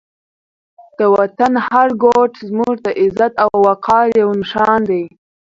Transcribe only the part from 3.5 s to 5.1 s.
وقار یو نښان دی.